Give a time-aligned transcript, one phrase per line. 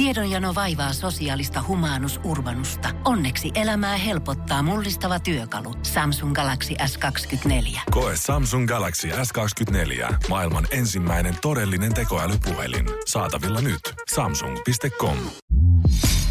[0.00, 2.88] Tiedonjano vaivaa sosiaalista humanus urbanusta.
[3.04, 5.74] Onneksi elämää helpottaa mullistava työkalu.
[5.82, 7.80] Samsung Galaxy S24.
[7.90, 10.14] Koe Samsung Galaxy S24.
[10.28, 12.86] Maailman ensimmäinen todellinen tekoälypuhelin.
[13.06, 13.80] Saatavilla nyt.
[14.14, 15.16] Samsung.com.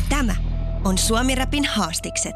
[0.09, 0.35] Tämä
[0.83, 2.35] on Suomi Rapin haastikset.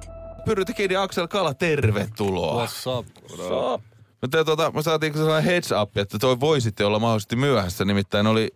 [0.76, 2.66] Kiinni Aksel Kala, tervetuloa.
[2.66, 3.08] What's up?
[3.32, 3.82] What's up?
[4.22, 8.28] Me, te, tuota, me saatiin sellainen heads up, että toi voisitte olla mahdollisesti myöhässä, nimittäin
[8.28, 8.52] oli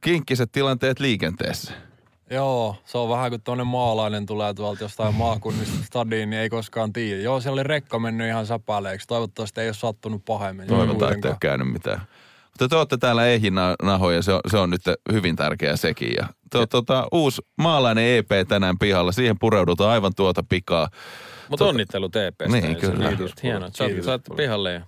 [0.00, 1.87] kinkkiset tilanteet liikenteessä.
[2.30, 6.92] Joo, se on vähän kuin tuonne maalainen tulee tuolta jostain maakunnista stadiin, niin ei koskaan
[6.92, 7.22] tiedä.
[7.22, 9.06] Joo, siellä oli rekka mennyt ihan säpäleeksi.
[9.06, 10.66] Toivottavasti ei ole sattunut pahemmin.
[10.66, 12.00] Toivotaan, että ei ole käynyt mitään.
[12.44, 16.12] Mutta te olette täällä Eihin-nahoja, se on, se on nyt hyvin tärkeä sekin.
[16.16, 20.88] Ja to, tota, uusi maalainen EP tänään pihalla, siihen pureudutaan aivan tuota pikaa.
[21.48, 22.60] Mutta onnittelut EPstä.
[22.60, 23.08] Niin, kyllä.
[23.08, 23.32] Kiitos.
[23.42, 23.68] Hienoa.
[23.72, 24.80] Sä, sä pihalle ja...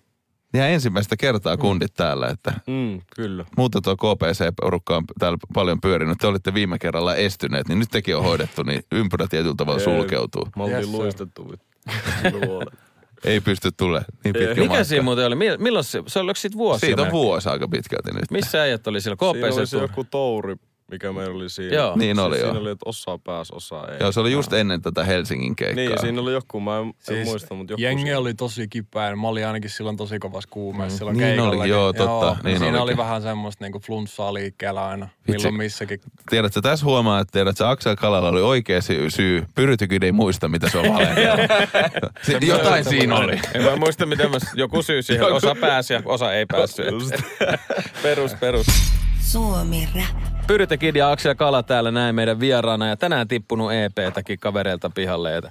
[0.52, 3.44] Ja ensimmäistä kertaa kundit täällä, että Mm, kyllä.
[3.56, 6.18] muuta tuo KPC-porukka on täällä paljon pyörinyt.
[6.18, 10.48] Te olitte viime kerralla estyneet, niin nyt tekin on hoidettu, niin ympyrä tietyllä tavalla sulkeutuu.
[10.56, 11.54] Me oltiin Yes, luistettu.
[13.24, 14.84] Ei pysty tulee niin pitkä Mikä matka.
[14.84, 15.34] siinä muuten oli?
[15.34, 16.86] Mi- Milloin se, se oliko siitä vuosi?
[16.86, 18.30] Siitä on vuosi aika pitkälti nyt.
[18.30, 19.16] Missä äijät oli siellä?
[19.20, 20.56] Siinä oli KPC joku touri,
[20.90, 21.76] mikä meillä oli siinä.
[21.76, 21.96] Joo.
[21.96, 22.60] Niin oli, Siinä joo.
[22.60, 23.96] oli, että osa pääsi, osa ei.
[24.00, 25.84] Joo, se oli just ennen tätä Helsingin keikkaa.
[25.84, 28.18] Niin, siinä oli joku, mä en, en Siis muista, mutta joku jengi siinä.
[28.18, 29.16] oli tosi kipeä.
[29.16, 31.58] Mä olin ainakin silloin tosi kovassa kuumeessa silloin Niin keikallakin.
[31.60, 32.36] olikin, joo, totta.
[32.44, 32.82] Niin siinä olikin.
[32.82, 35.08] oli vähän semmoista niinku flunssaa liikkeellä aina.
[35.28, 35.32] Vitsi.
[35.32, 36.00] Milloin missäkin.
[36.30, 39.10] Tiedätkö, tässä huomaa, että tiedätkö, Aksel Kalalla oli oikea syy.
[39.10, 39.44] syy.
[39.54, 40.84] Pyrytykin ei muista, mitä se on.
[42.22, 43.40] Se- Jotain siinä oli.
[43.54, 45.32] En mä muista, miten mä, joku syy siihen.
[45.32, 46.86] Osa pääsi ja osa ei päässyt.
[48.02, 48.66] perus, perus.
[49.20, 50.39] Suomi Rap.
[50.50, 55.32] Pyrite Kid ja Aksel Kala täällä näin meidän vieraana ja tänään tippunut EPtäkin kavereilta pihalle.
[55.32, 55.42] Ja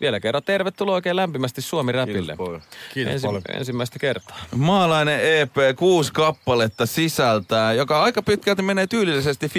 [0.00, 2.36] vielä kerran tervetuloa oikein lämpimästi Suomi Rapille.
[2.36, 2.62] Kiitos.
[2.94, 3.42] Kiitos paljon.
[3.48, 4.36] ensimmäistä kertaa.
[4.56, 9.50] Maalainen EP, kuusi kappaletta sisältää, joka aika pitkälti menee tyylillisesti 50-50.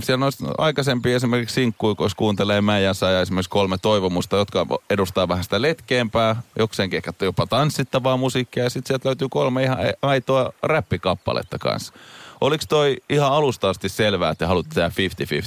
[0.00, 5.44] Siellä on aikaisempi esimerkiksi sinkkuja, kun kuuntelee Mäjänsä ja esimerkiksi kolme toivomusta, jotka edustaa vähän
[5.44, 8.64] sitä letkeämpää, jokseenkin ehkä jopa tanssittavaa musiikkia.
[8.64, 11.92] Ja sitten sieltä löytyy kolme ihan aitoa räppikappaletta kanssa.
[12.42, 14.90] Oliko toi ihan alusta asti selvää, että te haluatte tehdä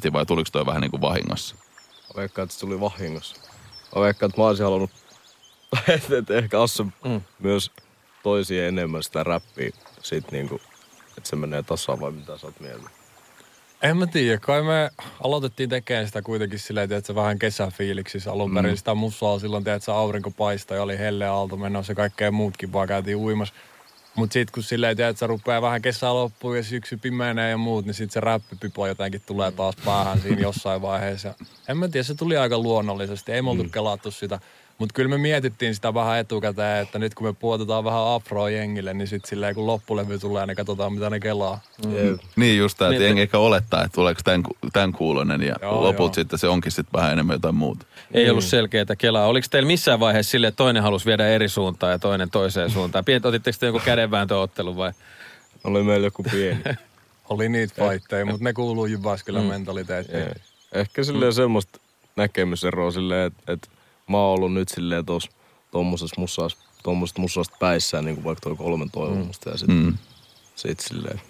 [0.10, 1.56] 50-50 vai tuliko toi vähän niin kuin vahingossa?
[2.16, 3.36] Mä veikkaan, että se tuli vahingossa.
[3.96, 4.92] Mä veikkaan, että mä olisin halunnut,
[6.18, 7.22] että, ehkä Asse mm.
[7.40, 7.72] myös
[8.24, 9.70] toisi enemmän sitä räppiä.
[10.02, 10.62] Sit niinku,
[11.18, 12.90] että se menee tasaan vai mitä sä oot mieltä?
[13.82, 14.92] En mä tiedä, kai me
[15.24, 18.72] aloitettiin tekemään sitä kuitenkin silleen, että se vähän kesäfiiliksissä alun perin.
[18.72, 18.78] Mm.
[18.78, 22.88] Sitä musaa silloin, että aurinko paistoi ja oli helle aalto menossa ja kaikkea muutkin vaan
[22.88, 23.54] käytiin uimassa.
[24.16, 27.86] Mut sit kun silleen, että se rupeaa vähän kesä loppuun ja syksy pimenee ja muut,
[27.86, 31.34] niin sit se räppipipo jotenkin tulee taas päähän siinä jossain vaiheessa.
[31.68, 33.32] En mä tiedä, se tuli aika luonnollisesti.
[33.32, 33.72] Ei me oltu mm.
[33.72, 34.40] kelattu sitä.
[34.78, 38.94] Mutta kyllä me mietittiin sitä vähän etukäteen, että nyt kun me puotetaan vähän afroa jengille,
[38.94, 41.60] niin sitten silleen kun loppulevy tulee, niin katsotaan mitä ne kelaa.
[41.86, 42.20] Mm.
[42.36, 44.44] Niin just tämä, että Niin, jengi ehkä olettaa, että tuleeko tämän,
[44.74, 46.14] tämän kuulonen ja Joo, loput joo.
[46.14, 47.86] sitten se onkin sitten vähän enemmän jotain muuta.
[48.14, 49.28] Ei ollut selkeää kelaa.
[49.28, 53.06] Oliko teillä missään vaiheessa sille, että toinen halusi viedä eri suuntaan ja toinen toiseen suuntaan?
[53.06, 54.92] Pient, otitteko te jonkun kädenvääntöottelun vai?
[55.64, 56.64] Oli meillä joku pieni.
[57.30, 59.50] Oli niitä fightteja, mutta ne kuuluu Jyväskylän mm.
[59.50, 60.24] mentaliteettiin.
[60.24, 60.34] Ei.
[60.72, 61.80] Ehkä silleen semmoista
[62.16, 63.68] näkemyseroa silleen, että, että
[64.10, 65.30] mä oon ollut nyt silleen tos
[65.72, 69.74] tommosessa musassa, tommosesta musasta päissään, niin kuin vaikka toi kolmen toivomusta ja sit, Mm.
[69.76, 69.98] mm.
[70.56, 71.22] sit silleen.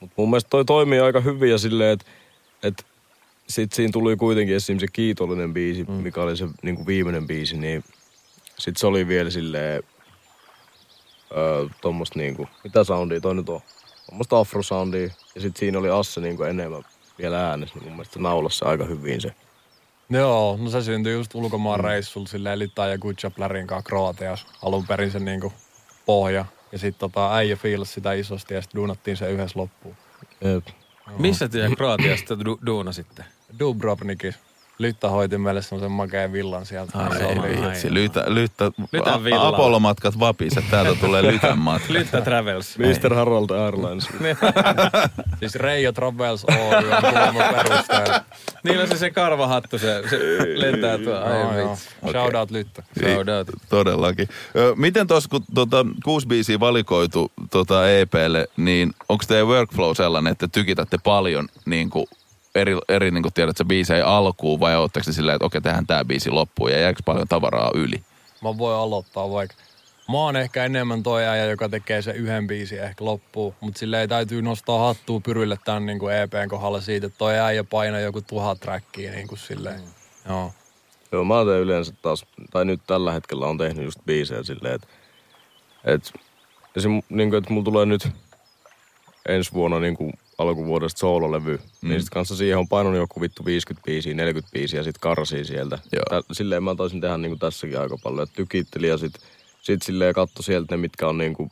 [0.00, 2.06] Mut mun mielestä toi toimii aika hyvin ja silleen, että,
[2.62, 2.82] että
[3.48, 5.92] sit siinä tuli kuitenkin esimerkiksi se kiitollinen biisi, mm.
[5.92, 7.84] mikä oli se niin kuin viimeinen biisi, niin
[8.58, 9.82] sit se oli vielä silleen,
[11.36, 13.60] öö, tommoista niinku, mitä soundia toi nyt on?
[14.06, 15.08] Tommoista afrosoundia.
[15.34, 16.82] Ja sit siinä oli Asse niinku enemmän
[17.18, 19.34] vielä äänessä, niin mun mielestä naulassa aika hyvin se.
[20.10, 24.46] Joo, no se syntyi just ulkomaan reissulla silleen Lita ja Gutschaplärin kanssa Kroatiassa.
[24.62, 25.52] Alun perin se niinku
[26.06, 26.44] pohja.
[26.72, 29.96] Ja sit tota äijä fiilasi sitä isosti ja sit duunattiin se yhdessä loppuun.
[30.40, 30.66] Jep.
[31.18, 33.24] Missä te Kroatiasta du- duunasitte?
[33.58, 34.40] Dubrovnikissa.
[34.80, 36.98] Lytta hoiti meille semmoisen makeen villan sieltä.
[36.98, 37.36] Ai, se ei.
[37.42, 38.20] Vitsi, lytä,
[39.04, 39.48] A- villalla.
[39.48, 41.92] Apollo-matkat vapissa, täältä tulee lytän matka.
[41.92, 42.78] Lyttä Travels.
[42.78, 43.14] Mr.
[43.14, 44.08] Harald Airlines.
[45.40, 47.40] Siis Reijo Travels Oy on kuulemma.
[48.64, 50.18] Niillä on se, se karvahattu, se, se
[50.54, 51.14] lentää tuo.
[51.14, 51.70] Ai joo.
[51.70, 51.88] vitsi.
[52.10, 52.82] Shout out Lyttä.
[53.00, 53.48] Shout out.
[53.68, 54.28] Todellakin.
[54.56, 60.32] Ö, Miten tuossa, kun tota, kuusi biisiä valikoitu tota EPlle, niin onko teidän workflow sellainen,
[60.32, 62.06] että tykitätte paljon niin kuin
[62.54, 65.86] eri, eri niin kuin tiedät, sä biisejä alkuun vai ootteko te silleen, että okei, tehdään
[65.86, 68.04] tämä biisi loppuun ja jääkö paljon tavaraa yli?
[68.42, 69.56] Mä voin aloittaa vaikka.
[70.08, 73.54] Mä oon ehkä enemmän toi äijä, joka tekee se yhden biisin ehkä loppuun.
[73.60, 77.64] Mutta silleen täytyy nostaa hattua pyrylle tämän niin kuin EPn kohdalla siitä, että toi äijä
[77.64, 79.80] painaa joku tuhat trackia niin kuin silleen.
[79.80, 79.86] Mm.
[80.28, 80.52] Joo.
[81.12, 84.86] Joo, mä teen yleensä taas, tai nyt tällä hetkellä on tehnyt just biisejä silleen, että
[85.84, 86.12] et,
[86.76, 88.08] esim, niin kuin, että mulla tulee nyt
[89.28, 91.56] ensi vuonna niin kuin alkuvuodesta soololevy.
[91.56, 91.88] Mm.
[91.88, 95.44] Niin sit kanssa siihen on painanut joku vittu 50 biisiä, 40 biisiä ja sit karsii
[95.44, 95.78] sieltä.
[95.92, 96.22] Joo.
[96.22, 98.22] Tä, silleen mä taisin tehdä niinku tässäkin aika paljon.
[98.22, 99.12] Että tykitteli ja sit,
[99.62, 101.50] sit silleen katso sieltä ne, mitkä on niinku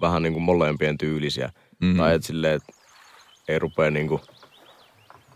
[0.00, 1.52] vähän niinku molempien tyylisiä.
[1.80, 1.96] Mm.
[1.96, 2.72] Tai et silleen, että
[3.48, 4.20] ei rupee niinku,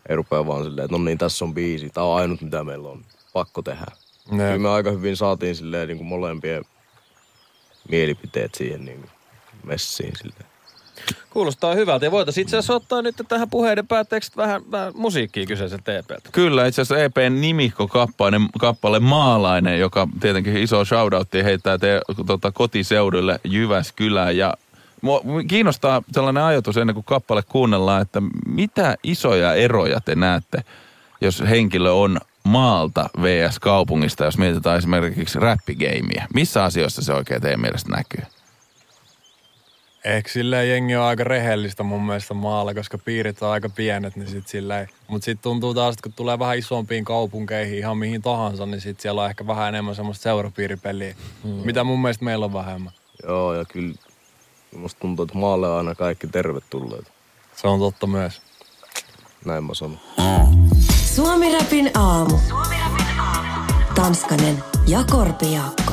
[0.09, 1.91] ei rupea vaan silleen, että no niin, tässä on biisi.
[1.91, 3.05] Tää on ainut, mitä meillä on.
[3.33, 3.87] Pakko tehdä.
[4.31, 6.65] Kyllä me aika hyvin saatiin silleen niinku molempien
[7.89, 9.09] mielipiteet siihen niinku
[9.65, 10.54] messiin silleen.
[11.31, 12.07] Kuulostaa hyvältä.
[12.07, 16.29] Ja voitaisiin itse asiassa ottaa nyt tähän puheiden päätteeksi vähän, vähän musiikkia kyseiseltä E EPltä.
[16.33, 22.53] Kyllä, itse asiassa EPn nimikko kappale, kappale Maalainen, joka tietenkin iso shoutoutti heittää te, tota,
[22.53, 24.37] kotiseudulle Jyväskylään.
[24.37, 24.55] Ja
[25.01, 30.65] mua kiinnostaa sellainen ajatus ennen kuin kappale kuunnellaan, että mitä isoja eroja te näette,
[31.21, 33.59] jos henkilö on maalta vs.
[33.59, 36.27] kaupungista, jos mietitään esimerkiksi räppigeimiä.
[36.35, 38.34] Missä asioissa se oikein teidän mielestä näkyy?
[40.05, 44.29] Ehkä silleen jengi on aika rehellistä mun mielestä maalla, koska piirit on aika pienet, niin
[44.29, 44.89] sit silleen.
[45.09, 49.01] Mut sit tuntuu taas, että kun tulee vähän isompiin kaupunkeihin, ihan mihin tahansa, niin sit
[49.01, 51.15] siellä on ehkä vähän enemmän semmoista seurapiiripeliä,
[51.45, 51.51] mm.
[51.51, 52.93] mitä mun mielestä meillä on vähemmän.
[53.23, 53.95] Joo, ja kyllä
[54.77, 57.13] musta tuntuu, että maalle on aina kaikki tervetulleet.
[57.57, 58.43] Se on totta myös.
[59.45, 60.01] Näin mä sanon.
[61.15, 62.39] Suomi Rapin aamu.
[63.95, 65.93] Tanskanen ja Korpijaakko.